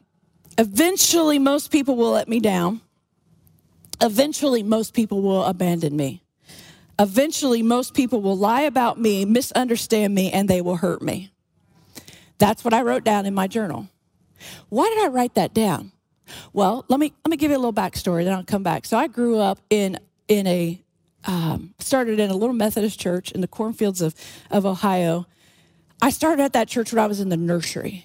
[0.58, 2.82] Eventually, most people will let me down.
[4.02, 6.22] Eventually, most people will abandon me.
[7.00, 11.32] Eventually, most people will lie about me, misunderstand me, and they will hurt me.
[12.38, 13.88] That's what I wrote down in my journal.
[14.70, 15.92] Why did I write that down?
[16.52, 18.86] Well, let me let me give you a little backstory, then I'll come back.
[18.86, 20.80] So I grew up in in a
[21.26, 24.14] um, started in a little Methodist church in the cornfields of
[24.52, 25.26] of Ohio.
[26.04, 28.04] I started at that church when I was in the nursery.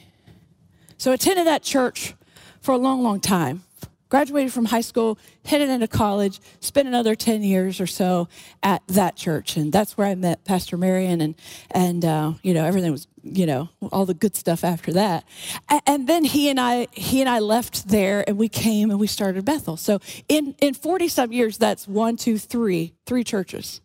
[0.98, 2.14] So attended that church
[2.60, 3.64] for a long, long time
[4.08, 8.28] graduated from high school, headed into college, spent another 10 years or so
[8.62, 9.56] at that church.
[9.56, 11.34] And that's where I met Pastor Marion and,
[11.72, 15.24] and uh, you know, everything was, you know, all the good stuff after that.
[15.68, 18.98] And, and then he and I, he and I left there and we came and
[18.98, 19.76] we started Bethel.
[19.76, 23.80] So in, in 40 some years, that's one, two, three, three churches.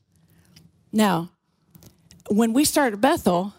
[0.91, 1.31] Now,
[2.29, 3.53] when we started Bethel,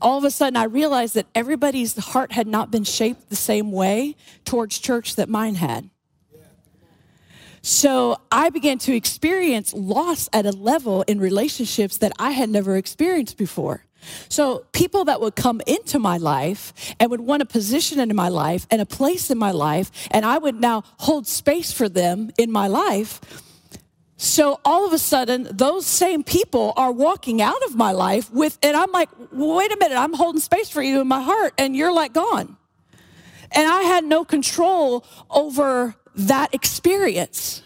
[0.00, 3.72] all of a sudden I realized that everybody's heart had not been shaped the same
[3.72, 5.90] way towards church that mine had.
[7.62, 12.76] So I began to experience loss at a level in relationships that I had never
[12.76, 13.86] experienced before.
[14.28, 18.28] So people that would come into my life and would want a position in my
[18.28, 22.30] life and a place in my life, and I would now hold space for them
[22.36, 23.18] in my life.
[24.16, 28.58] So all of a sudden, those same people are walking out of my life with,
[28.62, 31.76] and I'm like, wait a minute, I'm holding space for you in my heart, and
[31.76, 32.56] you're like gone.
[33.50, 37.63] And I had no control over that experience.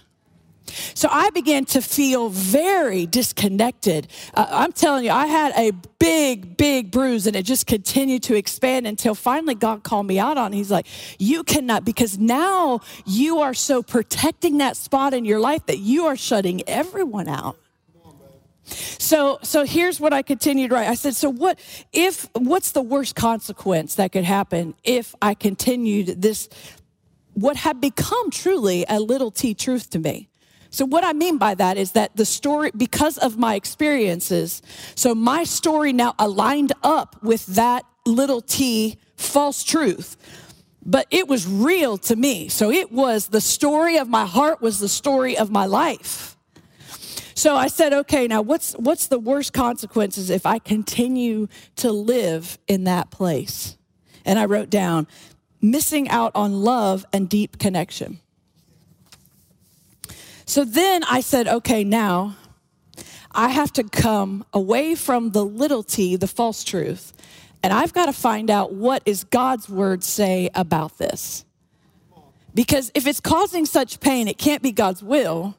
[0.95, 4.09] So I began to feel very disconnected.
[4.35, 8.35] Uh, I'm telling you, I had a big, big bruise and it just continued to
[8.35, 10.57] expand until finally God called me out on it.
[10.57, 10.87] He's like,
[11.19, 16.07] You cannot, because now you are so protecting that spot in your life that you
[16.07, 17.57] are shutting everyone out.
[18.65, 20.89] So, so here's what I continued write.
[20.89, 21.59] I said, so what
[21.91, 26.51] if, what's the worst consequence that could happen if I continued this
[27.39, 30.28] what had become truly a little t truth to me.
[30.71, 34.63] So, what I mean by that is that the story, because of my experiences,
[34.95, 40.17] so my story now aligned up with that little t false truth,
[40.85, 42.49] but it was real to me.
[42.49, 46.37] So, it was the story of my heart, was the story of my life.
[47.39, 51.47] So I said, okay, now what's, what's the worst consequences if I continue
[51.77, 53.77] to live in that place?
[54.25, 55.07] And I wrote down
[55.61, 58.19] missing out on love and deep connection.
[60.49, 62.35] So then I said, okay, now
[63.33, 67.13] I have to come away from the little t, the false truth,
[67.63, 71.45] and I've got to find out what is God's word say about this.
[72.55, 75.55] Because if it's causing such pain, it can't be God's will.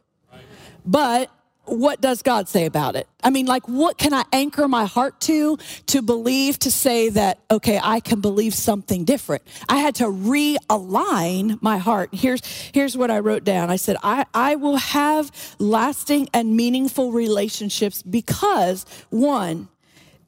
[0.83, 1.29] But
[1.71, 3.07] what does God say about it?
[3.23, 5.57] I mean, like, what can I anchor my heart to
[5.87, 9.43] to believe to say that, okay, I can believe something different?
[9.67, 12.09] I had to realign my heart.
[12.13, 17.11] Here's, here's what I wrote down I said, I, I will have lasting and meaningful
[17.11, 19.69] relationships because, one,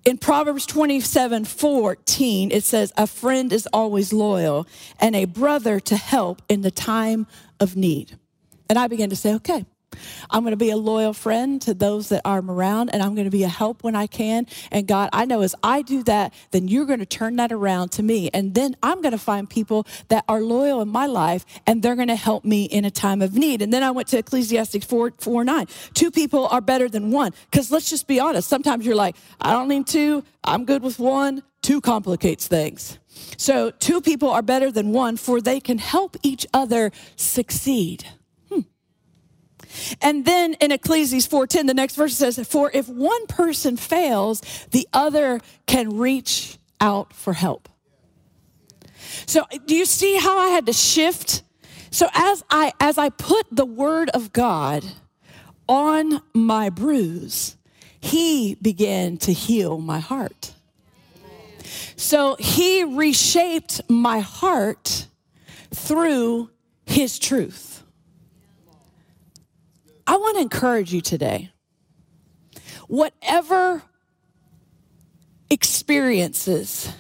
[0.04, 4.68] in Proverbs 27 14, it says, A friend is always loyal
[5.00, 7.28] and a brother to help in the time
[7.60, 8.18] of need.
[8.72, 9.66] And I began to say, okay,
[10.30, 13.26] I'm going to be a loyal friend to those that are around, and I'm going
[13.26, 14.48] to be a help when I can.
[14.72, 17.92] And God, I know as I do that, then you're going to turn that around
[17.94, 18.30] to me.
[18.34, 21.96] And then I'm going to find people that are loyal in my life, and they're
[21.96, 23.62] going to help me in a time of need.
[23.62, 25.68] And then I went to Ecclesiastes 4, 4 9.
[25.94, 27.34] Two people are better than one.
[27.50, 31.00] Because let's just be honest, sometimes you're like, I don't need two, I'm good with
[31.00, 31.44] one.
[31.62, 32.98] Two complicates things.
[33.38, 38.06] So, two people are better than one, for they can help each other succeed.
[40.00, 44.88] And then in Ecclesiastes 4:10, the next verse says, "For if one person fails, the
[44.94, 47.68] other can reach out for help."
[49.26, 51.44] So do you see how I had to shift?
[51.90, 54.86] So as I as I put the word of God
[55.68, 57.56] on my bruise,
[58.00, 60.54] he began to heal my heart.
[61.96, 65.08] So he reshaped my heart
[65.74, 66.50] through
[66.86, 67.71] his truth.
[70.12, 71.52] I want to encourage you today.
[72.90, 73.82] Whatever
[75.50, 76.92] experiences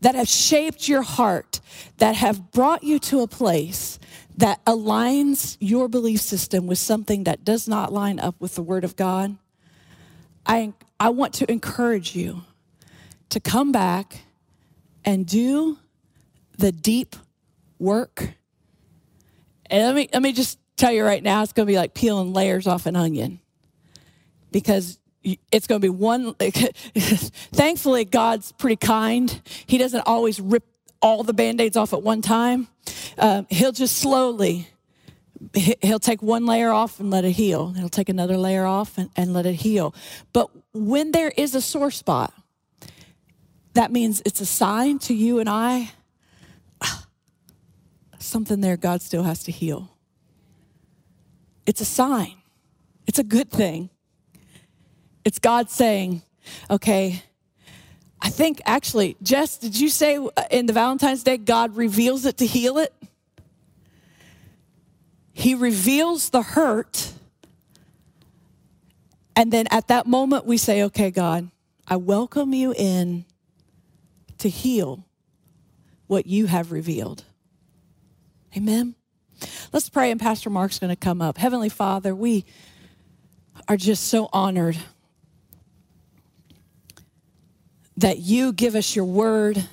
[0.00, 1.60] that have shaped your heart,
[1.98, 4.00] that have brought you to a place
[4.38, 8.82] that aligns your belief system with something that does not line up with the Word
[8.82, 9.36] of God,
[10.44, 12.42] I, I want to encourage you
[13.28, 14.22] to come back
[15.04, 15.78] and do
[16.58, 17.14] the deep
[17.78, 18.34] work.
[19.66, 21.94] And let me, let me just tell you right now, it's going to be like
[21.94, 23.40] peeling layers off an onion
[24.52, 24.98] because
[25.50, 26.34] it's going to be one.
[26.94, 29.40] Thankfully, God's pretty kind.
[29.66, 30.64] He doesn't always rip
[31.02, 32.68] all the band aids off at one time.
[33.18, 34.68] Um, he'll just slowly,
[35.54, 37.72] he'll take one layer off and let it heal.
[37.72, 39.94] He'll take another layer off and, and let it heal.
[40.32, 42.32] But when there is a sore spot,
[43.74, 45.90] that means it's a sign to you and I
[48.18, 49.95] something there God still has to heal.
[51.66, 52.34] It's a sign,
[53.06, 53.90] it's a good thing.
[55.24, 56.22] It's God saying,
[56.70, 57.20] okay,
[58.20, 62.46] I think actually, Jess, did you say in the Valentine's Day, God reveals it to
[62.46, 62.94] heal it?
[65.32, 67.12] He reveals the hurt.
[69.34, 71.50] And then at that moment, we say, okay, God,
[71.86, 73.26] I welcome you in
[74.38, 75.04] to heal
[76.06, 77.24] what you have revealed.
[78.56, 78.94] Amen.
[79.72, 81.38] Let's pray, and Pastor Mark's going to come up.
[81.38, 82.44] Heavenly Father, we
[83.68, 84.78] are just so honored
[87.96, 89.68] that you give us your word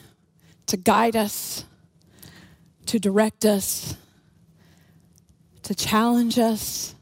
[0.68, 1.66] to guide us,
[2.88, 3.96] to direct us,
[5.64, 6.96] to challenge us,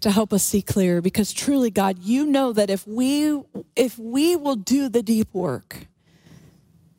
[0.00, 3.40] to help us see clear because truly God, you know that if we
[3.74, 5.86] if we will do the deep work,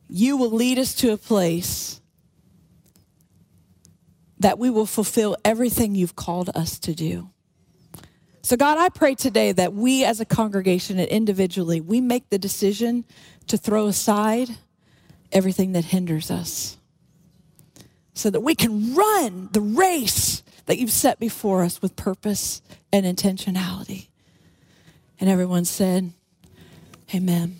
[0.08, 1.99] you will lead us to a place
[4.40, 7.30] that we will fulfill everything you've called us to do.
[8.42, 12.38] So, God, I pray today that we as a congregation and individually, we make the
[12.38, 13.04] decision
[13.48, 14.48] to throw aside
[15.30, 16.78] everything that hinders us
[18.14, 22.62] so that we can run the race that you've set before us with purpose
[22.92, 24.08] and intentionality.
[25.20, 26.12] And everyone said,
[27.14, 27.59] Amen.